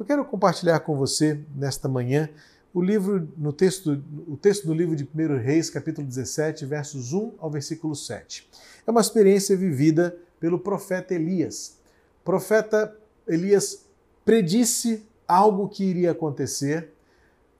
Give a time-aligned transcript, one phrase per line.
[0.00, 2.30] Eu quero compartilhar com você nesta manhã
[2.72, 7.34] o livro no texto, o texto do livro de 1 Reis, capítulo 17, versos 1
[7.38, 8.48] ao versículo 7.
[8.86, 11.76] É uma experiência vivida pelo profeta Elias.
[12.22, 12.96] O profeta
[13.28, 13.84] Elias
[14.24, 16.94] predisse algo que iria acontecer.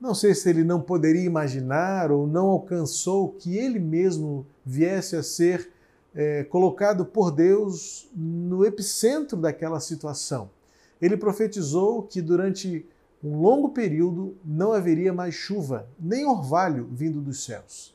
[0.00, 5.22] Não sei se ele não poderia imaginar ou não alcançou que ele mesmo viesse a
[5.22, 5.70] ser
[6.14, 10.48] é, colocado por Deus no epicentro daquela situação.
[11.00, 12.86] Ele profetizou que durante
[13.22, 17.94] um longo período não haveria mais chuva, nem orvalho vindo dos céus.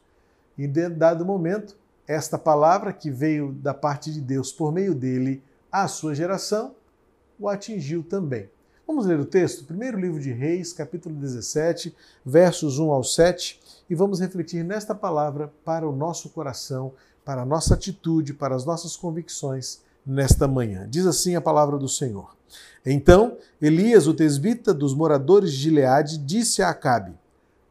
[0.58, 5.88] Em dado momento, esta palavra que veio da parte de Deus por meio dele à
[5.88, 6.76] sua geração
[7.40, 8.50] o atingiu também.
[8.88, 9.66] Vamos ler o texto?
[9.66, 13.60] Primeiro livro de Reis, capítulo 17, versos 1 ao 7,
[13.90, 16.94] e vamos refletir nesta palavra para o nosso coração,
[17.26, 20.88] para a nossa atitude, para as nossas convicções nesta manhã.
[20.88, 22.35] Diz assim a palavra do Senhor.
[22.86, 27.14] Então, Elias, o tesbita dos moradores de Gileade, disse a Acabe: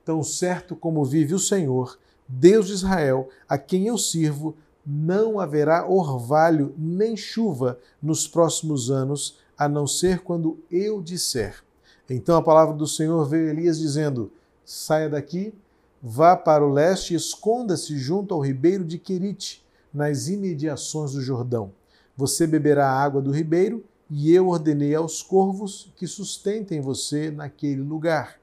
[0.05, 5.87] Tão certo como vive o Senhor, Deus de Israel, a quem eu sirvo, não haverá
[5.87, 11.62] orvalho nem chuva nos próximos anos, a não ser quando eu disser.
[12.09, 14.30] Então a palavra do Senhor veio a Elias dizendo:
[14.65, 15.54] Saia daqui,
[16.02, 21.73] vá para o leste e esconda-se junto ao ribeiro de Querite, nas imediações do Jordão.
[22.16, 27.80] Você beberá a água do ribeiro, e eu ordenei aos corvos que sustentem você naquele
[27.80, 28.38] lugar.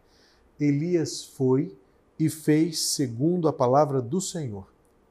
[0.60, 1.76] Elias foi
[2.20, 4.68] e fez segundo a palavra do Senhor.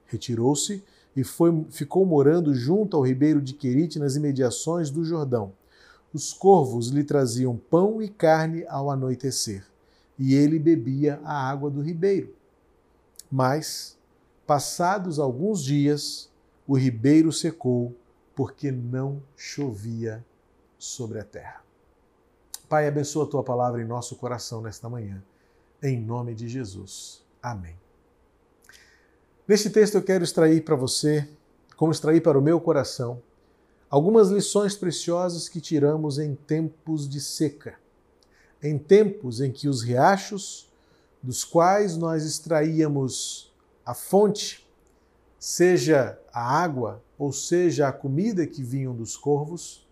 [0.06, 0.82] Retirou-se
[1.14, 5.52] e foi, ficou morando junto ao ribeiro de Querite, nas imediações do Jordão.
[6.12, 9.64] Os corvos lhe traziam pão e carne ao anoitecer,
[10.18, 12.34] e ele bebia a água do ribeiro.
[13.30, 13.96] Mas,
[14.46, 16.28] passados alguns dias,
[16.66, 17.94] o ribeiro secou,
[18.34, 20.24] porque não chovia
[20.80, 21.62] sobre a terra.
[22.68, 25.22] Pai, abençoa a tua palavra em nosso coração nesta manhã
[25.82, 27.22] em nome de Jesus.
[27.42, 27.74] Amém.
[29.46, 31.28] Neste texto eu quero extrair para você,
[31.76, 33.22] como extrair para o meu coração,
[33.88, 37.74] algumas lições preciosas que tiramos em tempos de seca,
[38.62, 40.70] em tempos em que os riachos,
[41.22, 43.52] dos quais nós extraíamos
[43.84, 44.66] a fonte,
[45.38, 49.86] seja a água ou seja a comida que vinham dos corvos,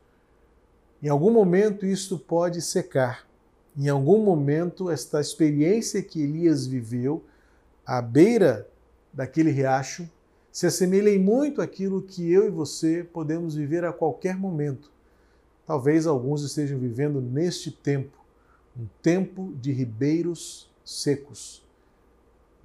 [1.03, 3.29] em algum momento isto pode secar
[3.81, 7.25] em algum momento, esta experiência que Elias viveu
[7.87, 8.69] à beira
[9.13, 10.11] daquele riacho
[10.51, 14.91] se assemelha muito àquilo que eu e você podemos viver a qualquer momento.
[15.65, 18.19] Talvez alguns estejam vivendo neste tempo,
[18.77, 21.65] um tempo de ribeiros secos.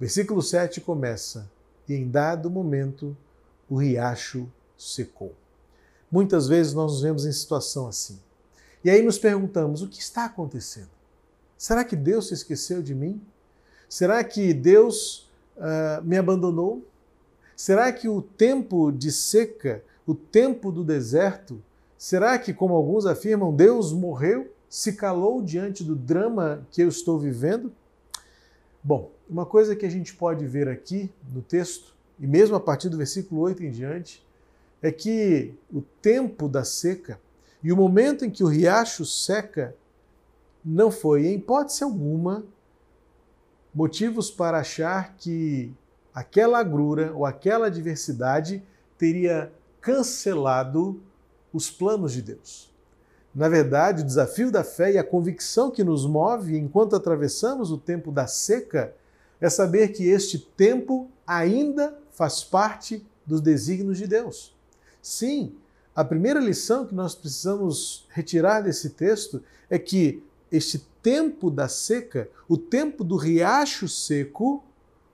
[0.00, 1.48] Versículo 7 começa:
[1.88, 3.16] E em dado momento
[3.70, 5.32] o riacho secou.
[6.10, 8.18] Muitas vezes nós nos vemos em situação assim.
[8.84, 10.90] E aí nos perguntamos: o que está acontecendo?
[11.56, 13.20] Será que Deus se esqueceu de mim?
[13.88, 16.84] Será que Deus uh, me abandonou?
[17.56, 21.62] Será que o tempo de seca, o tempo do deserto,
[21.96, 27.18] será que, como alguns afirmam, Deus morreu, se calou diante do drama que eu estou
[27.18, 27.72] vivendo?
[28.82, 32.88] Bom, uma coisa que a gente pode ver aqui no texto, e mesmo a partir
[32.88, 34.26] do versículo 8 em diante,
[34.82, 37.18] é que o tempo da seca
[37.64, 39.74] e o momento em que o riacho seca
[40.62, 42.44] não foi, em hipótese alguma,
[43.74, 45.72] motivos para achar que
[46.14, 48.62] aquela agrura ou aquela adversidade
[48.98, 51.02] teria cancelado
[51.54, 52.70] os planos de Deus.
[53.34, 57.78] Na verdade, o desafio da fé e a convicção que nos move enquanto atravessamos o
[57.78, 58.94] tempo da seca
[59.40, 64.54] é saber que este tempo ainda faz parte dos desígnios de Deus.
[65.02, 65.54] Sim,
[65.94, 72.28] a primeira lição que nós precisamos retirar desse texto é que este tempo da seca,
[72.48, 74.64] o tempo do riacho seco,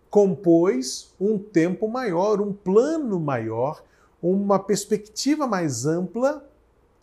[0.09, 3.83] compôs um tempo maior, um plano maior,
[4.23, 6.47] uma perspectiva mais ampla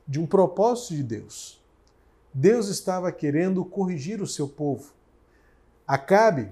[0.07, 1.61] de um propósito de Deus.
[2.33, 4.91] Deus estava querendo corrigir o seu povo.
[5.87, 6.49] Acabe,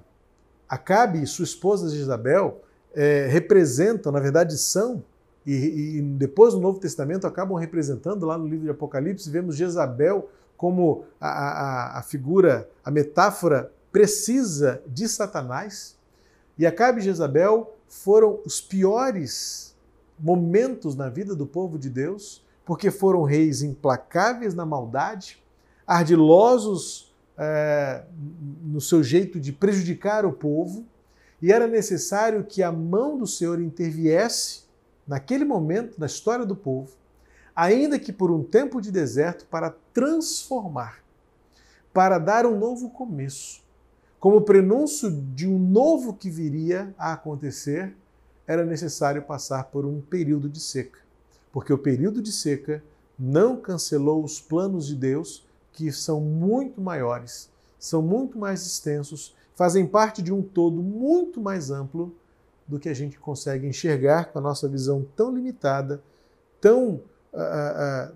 [0.68, 2.62] Acabe e sua esposa Jezabel
[2.94, 5.04] é, representam, na verdade são,
[5.46, 10.30] e, e depois no Novo Testamento acabam representando, lá no livro de Apocalipse, vemos Jezabel
[10.58, 15.98] como a, a, a figura, a metáfora precisa de Satanás.
[16.58, 19.76] E Acabe e Jezabel foram os piores
[20.20, 25.44] momentos na vida do povo de Deus, porque foram reis implacáveis na maldade,
[25.86, 28.04] ardilosos é,
[28.64, 30.86] no seu jeito de prejudicar o povo,
[31.42, 34.65] e era necessário que a mão do Senhor interviesse
[35.08, 36.92] naquele momento na história do povo
[37.56, 41.02] ainda que por um tempo de deserto, para transformar,
[41.94, 43.64] para dar um novo começo.
[44.20, 47.96] Como prenúncio de um novo que viria a acontecer,
[48.46, 51.00] era necessário passar por um período de seca.
[51.54, 52.84] Porque o período de seca
[53.18, 57.50] não cancelou os planos de Deus, que são muito maiores,
[57.80, 62.14] são muito mais extensos, fazem parte de um todo muito mais amplo
[62.68, 66.02] do que a gente consegue enxergar com a nossa visão tão limitada,
[66.60, 67.02] tão,
[67.34, 68.16] uh, uh,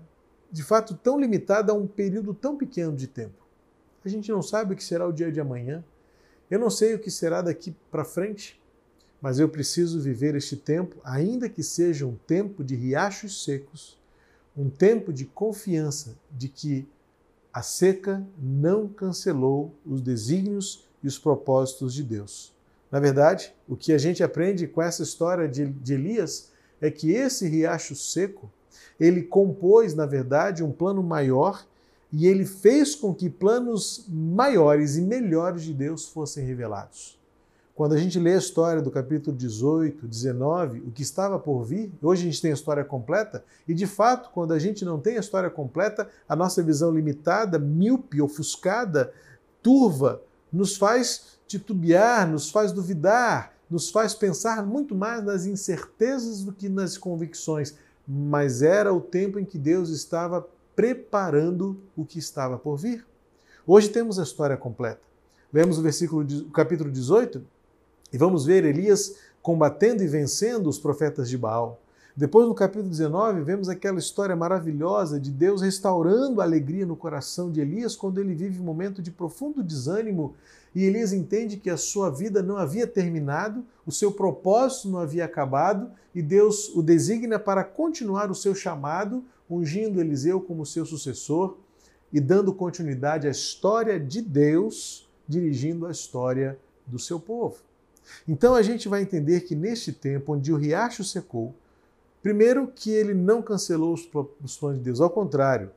[0.50, 3.46] de fato, tão limitada a um período tão pequeno de tempo.
[4.04, 5.84] A gente não sabe o que será o dia de amanhã.
[6.50, 8.60] Eu não sei o que será daqui para frente,
[9.20, 13.98] mas eu preciso viver este tempo, ainda que seja um tempo de riachos secos,
[14.56, 16.88] um tempo de confiança de que
[17.52, 22.54] a seca não cancelou os desígnios e os propósitos de Deus.
[22.90, 26.50] Na verdade, o que a gente aprende com essa história de, de Elias
[26.80, 28.50] é que esse riacho seco,
[28.98, 31.64] ele compôs, na verdade, um plano maior
[32.12, 37.18] e ele fez com que planos maiores e melhores de Deus fossem revelados.
[37.74, 41.90] Quando a gente lê a história do capítulo 18, 19, o que estava por vir,
[42.02, 45.16] hoje a gente tem a história completa, e de fato, quando a gente não tem
[45.16, 49.12] a história completa, a nossa visão limitada, míope, ofuscada,
[49.62, 50.20] turva,
[50.52, 56.68] nos faz titubear, nos faz duvidar, nos faz pensar muito mais nas incertezas do que
[56.68, 57.74] nas convicções.
[58.06, 63.06] Mas era o tempo em que Deus estava preparando o que estava por vir.
[63.66, 65.00] Hoje temos a história completa.
[65.52, 67.44] Lemos o versículo, o capítulo 18
[68.12, 71.80] e vamos ver Elias combatendo e vencendo os profetas de Baal.
[72.20, 77.50] Depois, no capítulo 19, vemos aquela história maravilhosa de Deus restaurando a alegria no coração
[77.50, 80.34] de Elias quando ele vive um momento de profundo desânimo
[80.74, 85.24] e Elias entende que a sua vida não havia terminado, o seu propósito não havia
[85.24, 91.56] acabado e Deus o designa para continuar o seu chamado, ungindo Eliseu como seu sucessor
[92.12, 97.56] e dando continuidade à história de Deus, dirigindo a história do seu povo.
[98.28, 101.54] Então a gente vai entender que neste tempo onde o riacho secou,
[102.22, 105.70] primeiro que ele não cancelou os planos de Deus, ao contrário,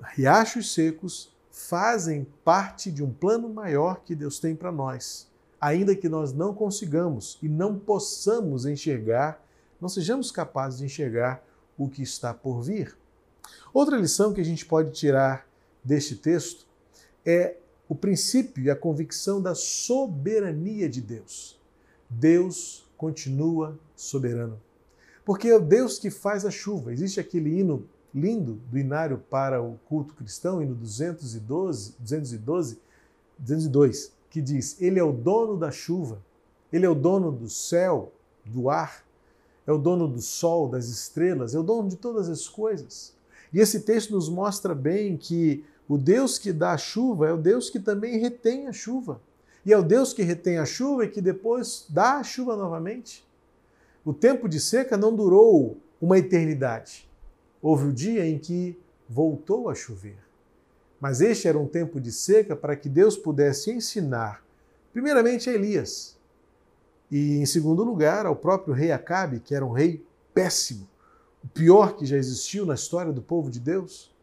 [0.00, 5.28] riachos secos fazem parte de um plano maior que Deus tem para nós.
[5.60, 9.44] Ainda que nós não consigamos e não possamos enxergar,
[9.80, 11.42] não sejamos capazes de enxergar
[11.76, 12.96] o que está por vir.
[13.72, 15.48] Outra lição que a gente pode tirar
[15.82, 16.66] deste texto
[17.24, 17.56] é
[17.88, 21.58] o princípio e a convicção da soberania de Deus.
[22.08, 24.60] Deus continua soberano.
[25.28, 26.90] Porque é o Deus que faz a chuva.
[26.90, 32.78] Existe aquele hino lindo do inário para o culto cristão, hino 212, 212,
[33.38, 36.18] 202, que diz: Ele é o dono da chuva,
[36.72, 38.10] ele é o dono do céu,
[38.42, 39.04] do ar,
[39.66, 43.14] é o dono do sol, das estrelas, é o dono de todas as coisas.
[43.52, 47.36] E esse texto nos mostra bem que o Deus que dá a chuva é o
[47.36, 49.20] Deus que também retém a chuva.
[49.66, 53.27] E é o Deus que retém a chuva e que depois dá a chuva novamente.
[54.04, 57.08] O tempo de seca não durou uma eternidade.
[57.60, 58.78] Houve o dia em que
[59.08, 60.18] voltou a chover.
[61.00, 64.44] Mas este era um tempo de seca para que Deus pudesse ensinar,
[64.92, 66.18] primeiramente a Elias,
[67.10, 70.04] e em segundo lugar ao próprio rei Acabe, que era um rei
[70.34, 70.88] péssimo,
[71.42, 74.14] o pior que já existiu na história do povo de Deus.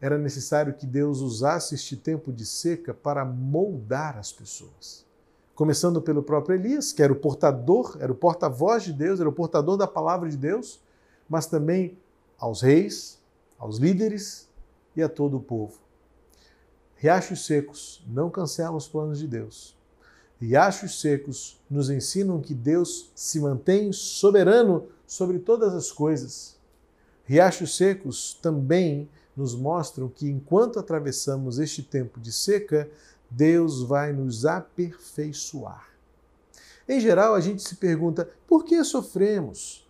[0.00, 5.03] Era necessário que Deus usasse este tempo de seca para moldar as pessoas.
[5.54, 9.32] Começando pelo próprio Elias, que era o portador, era o porta-voz de Deus, era o
[9.32, 10.80] portador da palavra de Deus,
[11.28, 11.96] mas também
[12.36, 13.20] aos reis,
[13.56, 14.48] aos líderes
[14.96, 15.78] e a todo o povo.
[16.96, 19.76] Riachos secos não cancelam os planos de Deus.
[20.40, 26.56] Riachos secos nos ensinam que Deus se mantém soberano sobre todas as coisas.
[27.24, 32.88] Riachos secos também nos mostram que enquanto atravessamos este tempo de seca,
[33.36, 35.88] Deus vai nos aperfeiçoar.
[36.88, 39.84] Em geral, a gente se pergunta: por que sofremos?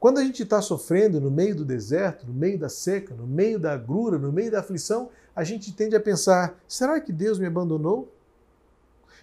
[0.00, 3.58] Quando a gente está sofrendo no meio do deserto, no meio da seca, no meio
[3.58, 7.46] da agrura, no meio da aflição, a gente tende a pensar: será que Deus me
[7.46, 8.10] abandonou?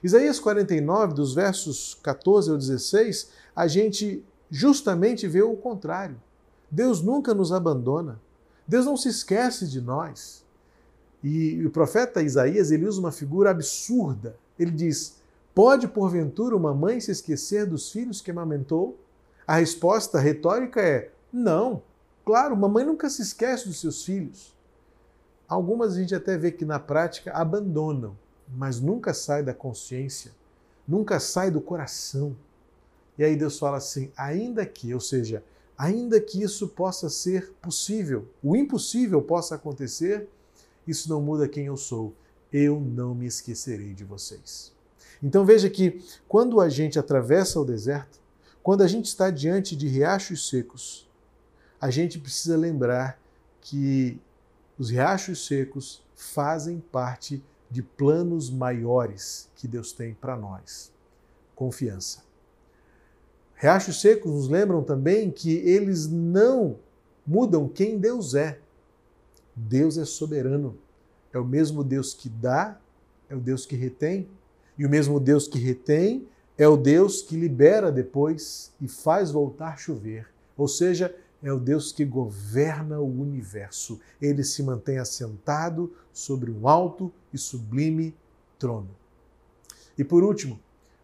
[0.03, 6.21] Isaías 49, dos versos 14 ao 16, a gente justamente vê o contrário.
[6.69, 8.21] Deus nunca nos abandona.
[8.67, 10.44] Deus não se esquece de nós.
[11.23, 14.35] E o profeta Isaías ele usa uma figura absurda.
[14.57, 15.17] Ele diz:
[15.53, 18.99] Pode porventura uma mãe se esquecer dos filhos que amamentou?
[19.47, 21.81] A resposta retórica é: não.
[22.25, 24.55] Claro, mamãe nunca se esquece dos seus filhos.
[25.47, 28.17] Algumas a gente até vê que na prática abandonam,
[28.47, 30.31] mas nunca sai da consciência,
[30.87, 32.35] nunca sai do coração.
[33.17, 35.43] E aí Deus fala assim: ainda que, ou seja,
[35.77, 40.27] ainda que isso possa ser possível, o impossível possa acontecer,
[40.87, 42.13] isso não muda quem eu sou.
[42.53, 44.71] eu não me esquecerei de vocês.
[45.21, 48.19] Então veja que quando a gente atravessa o deserto,
[48.63, 51.09] quando a gente está diante de riachos secos,
[51.81, 53.19] a gente precisa lembrar
[53.59, 54.19] que
[54.77, 60.91] os riachos secos fazem parte de planos maiores que Deus tem para nós.
[61.55, 62.23] Confiança.
[63.55, 66.77] Riachos secos nos lembram também que eles não
[67.25, 68.59] mudam quem Deus é.
[69.55, 70.77] Deus é soberano.
[71.31, 72.79] É o mesmo Deus que dá,
[73.29, 74.27] é o Deus que retém.
[74.77, 79.77] E o mesmo Deus que retém é o Deus que libera depois e faz voltar
[79.77, 80.27] chover.
[80.57, 83.99] Ou seja, é o Deus que governa o universo.
[84.21, 88.15] Ele se mantém assentado sobre um alto e sublime
[88.57, 88.89] trono.
[89.97, 90.59] E por último,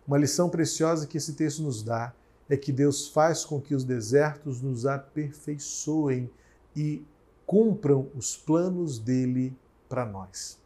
[0.08, 2.14] uma lição preciosa que esse texto nos dá
[2.50, 6.30] é que Deus faz com que os desertos nos aperfeiçoem
[6.76, 7.04] e
[7.46, 9.54] cumpram os planos dele
[9.88, 10.58] para nós.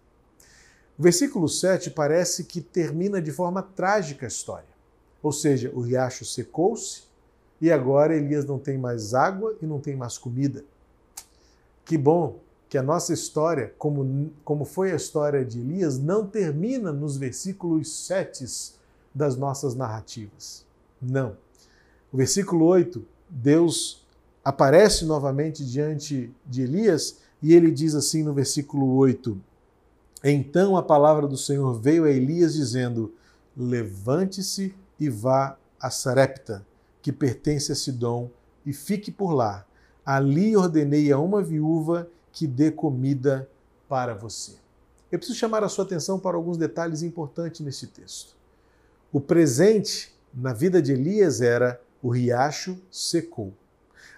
[0.98, 4.76] O versículo 7 parece que termina de forma trágica a história.
[5.22, 7.04] Ou seja, o riacho secou-se,
[7.60, 10.64] e agora Elias não tem mais água e não tem mais comida.
[11.84, 12.40] Que bom
[12.70, 18.06] que a nossa história, como, como foi a história de Elias, não termina nos versículos
[18.06, 18.74] 7
[19.14, 20.66] das nossas narrativas.
[21.02, 21.38] Não.
[22.12, 24.05] O versículo 8, Deus
[24.46, 29.38] aparece novamente diante de Elias e ele diz assim no versículo 8:
[30.24, 33.14] Então a palavra do Senhor veio a Elias dizendo:
[33.58, 36.66] Levante-se e vá a Sarepta
[37.06, 38.32] que pertence a Sidom,
[38.66, 39.64] e fique por lá.
[40.04, 43.48] Ali ordenei a uma viúva que dê comida
[43.88, 44.54] para você.
[45.12, 48.36] Eu preciso chamar a sua atenção para alguns detalhes importantes nesse texto.
[49.14, 53.54] O presente na vida de Elias era o riacho secou.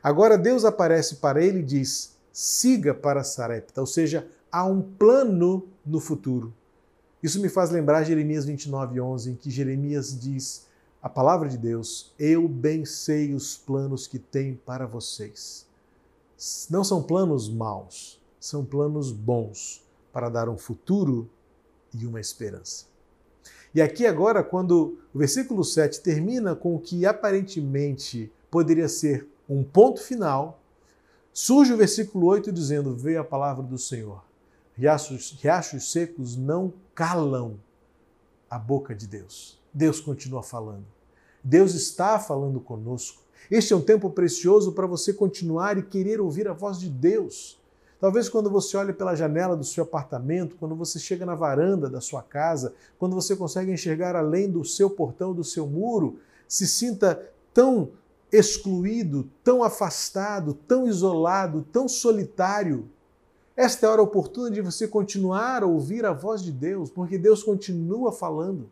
[0.02, 5.68] Agora Deus aparece para ele e diz: siga para Sarepta, ou seja, há um plano
[5.86, 6.54] no futuro.
[7.22, 10.68] Isso me faz lembrar Jeremias 29, 11, em que Jeremias diz:
[11.02, 15.66] a palavra de Deus, eu bem sei os planos que tenho para vocês.
[16.70, 21.30] Não são planos maus, são planos bons para dar um futuro
[21.94, 22.86] e uma esperança.
[23.74, 29.64] E aqui agora, quando o versículo 7 termina com o que aparentemente poderia ser um
[29.64, 30.60] ponto final,
[31.32, 34.24] surge o versículo 8 dizendo: Veio a palavra do Senhor.
[34.76, 37.60] Riachos, riachos secos não calam
[38.50, 39.60] a boca de Deus.
[39.74, 40.86] Deus continua falando.
[41.44, 43.24] Deus está falando conosco.
[43.50, 47.58] Este é um tempo precioso para você continuar e querer ouvir a voz de Deus.
[48.00, 52.00] Talvez quando você olha pela janela do seu apartamento, quando você chega na varanda da
[52.00, 57.20] sua casa, quando você consegue enxergar além do seu portão, do seu muro, se sinta
[57.54, 57.90] tão
[58.32, 62.90] excluído, tão afastado, tão isolado, tão solitário.
[63.56, 67.18] Esta é a hora oportuna de você continuar a ouvir a voz de Deus, porque
[67.18, 68.70] Deus continua falando.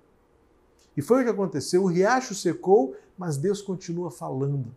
[0.96, 1.84] E foi o que aconteceu.
[1.84, 4.74] O riacho secou, mas Deus continua falando.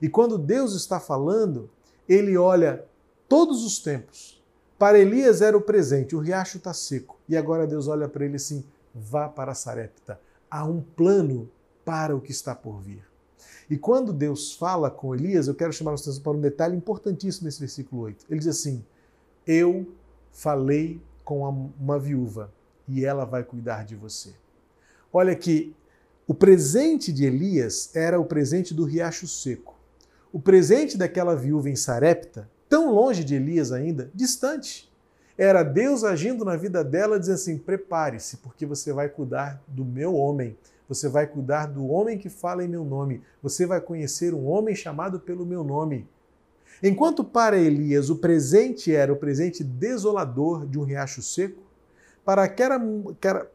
[0.00, 1.70] E quando Deus está falando,
[2.08, 2.84] ele olha
[3.28, 4.42] todos os tempos.
[4.78, 7.18] Para Elias era o presente, o riacho está seco.
[7.28, 8.64] E agora Deus olha para ele assim:
[8.94, 10.20] vá para Sarepta.
[10.50, 11.50] Há um plano
[11.84, 13.09] para o que está por vir.
[13.68, 17.46] E quando Deus fala com Elias, eu quero chamar a atenção para um detalhe importantíssimo
[17.46, 18.26] nesse versículo 8.
[18.28, 18.84] Ele diz assim:
[19.46, 19.86] Eu
[20.32, 22.52] falei com uma viúva
[22.88, 24.34] e ela vai cuidar de você.
[25.12, 25.74] Olha que
[26.26, 29.78] o presente de Elias era o presente do riacho seco.
[30.32, 34.88] O presente daquela viúva em Sarepta, tão longe de Elias ainda, distante.
[35.36, 40.14] Era Deus agindo na vida dela, dizendo assim: prepare-se, porque você vai cuidar do meu
[40.14, 40.56] homem,
[40.90, 44.74] você vai cuidar do homem que fala em meu nome, você vai conhecer um homem
[44.74, 46.04] chamado pelo meu nome.
[46.82, 51.62] Enquanto para Elias o presente era o presente desolador de um riacho seco,
[52.24, 52.80] para aquela,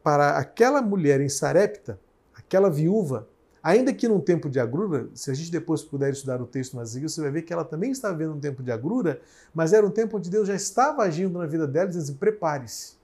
[0.02, 2.00] para aquela mulher em Sarepta,
[2.34, 3.28] aquela viúva,
[3.62, 6.96] ainda que num tempo de agrura, se a gente depois puder estudar o texto mais
[6.96, 9.20] você vai ver que ela também estava vivendo um tempo de agrura,
[9.52, 12.94] mas era um tempo onde Deus já estava agindo na vida dela, dizendo assim, prepare-se.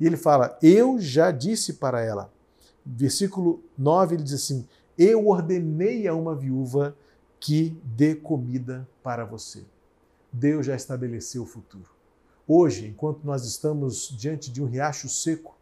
[0.00, 2.34] E ele fala, eu já disse para ela.
[2.86, 4.66] Versículo 9, ele diz assim,
[4.96, 6.96] eu ordenei a uma viúva
[7.40, 9.64] que dê comida para você.
[10.32, 11.90] Deus já estabeleceu o futuro.
[12.46, 15.56] Hoje, enquanto nós estamos diante de um riacho seco,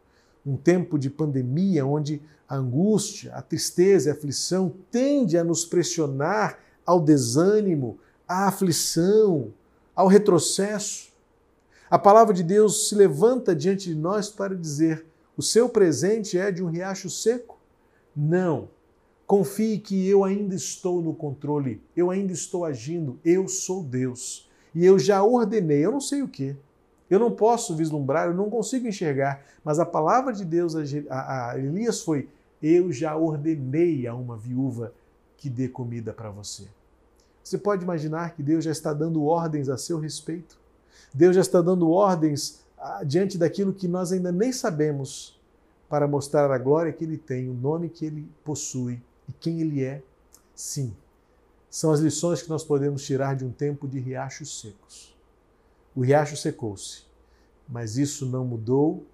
[0.44, 5.64] um tempo de pandemia onde a angústia, a tristeza e a aflição tende a nos
[5.64, 9.52] pressionar ao desânimo, à aflição,
[9.94, 11.12] ao retrocesso.
[11.90, 16.50] A palavra de Deus se levanta diante de nós para dizer: o seu presente é
[16.50, 17.58] de um riacho seco?
[18.14, 18.68] Não.
[19.26, 24.48] Confie que eu ainda estou no controle, eu ainda estou agindo, eu sou Deus.
[24.74, 26.56] E eu já ordenei, eu não sei o que,
[27.08, 30.74] Eu não posso vislumbrar, eu não consigo enxergar, mas a palavra de Deus
[31.08, 32.28] a, a Elias foi:
[32.62, 34.92] Eu já ordenei a uma viúva
[35.36, 36.64] que dê comida para você.
[37.42, 40.58] Você pode imaginar que Deus já está dando ordens a seu respeito?
[41.12, 42.63] Deus já está dando ordens
[43.06, 45.38] diante daquilo que nós ainda nem sabemos
[45.88, 49.82] para mostrar a glória que ele tem, o nome que ele possui e quem ele
[49.82, 50.02] é.
[50.54, 50.94] Sim,
[51.70, 55.14] são as lições que nós podemos tirar de um tempo de riachos secos.
[55.94, 57.04] O riacho secou-se,
[57.68, 59.06] mas isso não mudou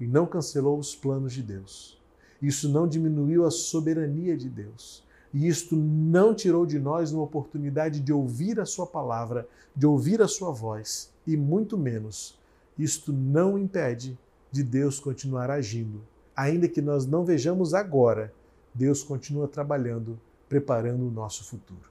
[0.00, 1.98] e não cancelou os planos de Deus.
[2.40, 5.04] Isso não diminuiu a soberania de Deus.
[5.34, 10.22] E isto não tirou de nós uma oportunidade de ouvir a Sua palavra, de ouvir
[10.22, 12.37] a Sua voz, e muito menos,
[12.78, 14.18] isto não impede
[14.52, 16.02] de Deus continuar agindo.
[16.36, 18.32] Ainda que nós não vejamos agora,
[18.72, 20.18] Deus continua trabalhando,
[20.48, 21.90] preparando o nosso futuro.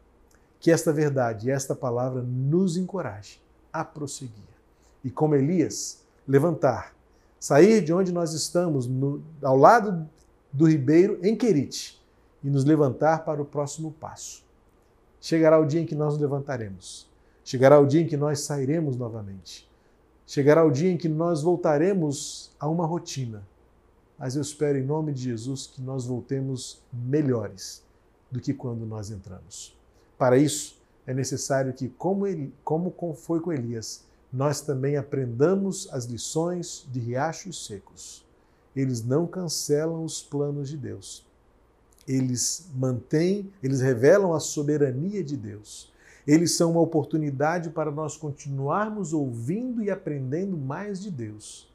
[0.60, 3.41] Que esta verdade esta palavra nos encoraje
[3.72, 4.48] a prosseguir.
[5.03, 6.96] E como Elias, levantar,
[7.39, 10.10] sair de onde nós estamos, no, ao lado
[10.51, 12.01] do ribeiro, em Querite,
[12.44, 14.44] e nos levantar para o próximo passo.
[15.20, 17.10] Chegará o dia em que nós nos levantaremos.
[17.44, 19.70] Chegará o dia em que nós sairemos novamente.
[20.27, 23.41] Chegará o dia em que nós voltaremos a uma rotina.
[24.19, 27.81] Mas eu espero, em nome de Jesus, que nós voltemos melhores
[28.29, 29.75] do que quando nós entramos.
[30.17, 36.05] Para isso, é necessário que, como, ele, como foi com Elias, nós também aprendamos as
[36.05, 38.24] lições de riachos secos.
[38.75, 41.25] Eles não cancelam os planos de Deus
[42.07, 45.91] eles mantêm, eles revelam a soberania de Deus.
[46.27, 51.72] Eles são uma oportunidade para nós continuarmos ouvindo e aprendendo mais de Deus.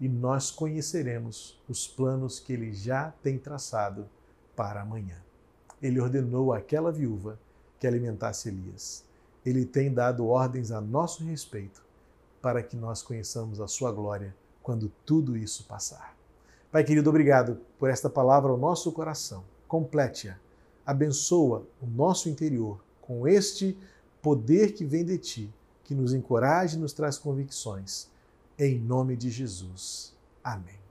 [0.00, 4.08] E nós conheceremos os planos que ele já tem traçado
[4.56, 5.16] para amanhã.
[5.80, 7.38] Ele ordenou àquela viúva
[7.78, 9.04] que alimentasse Elias.
[9.46, 11.84] Ele tem dado ordens a nosso respeito
[12.40, 16.16] para que nós conheçamos a sua glória quando tudo isso passar.
[16.72, 20.36] Pai querido, obrigado por esta palavra ao nosso coração complete-a.
[20.84, 23.74] Abençoa o nosso interior com este
[24.22, 25.54] poder que vem de ti,
[25.84, 28.08] que nos encoraja e nos traz convicções.
[28.58, 30.14] Em nome de Jesus.
[30.42, 30.81] Amém.